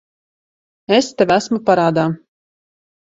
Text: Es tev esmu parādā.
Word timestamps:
Es 0.97 1.09
tev 1.19 1.35
esmu 1.37 1.63
parādā. 1.71 2.07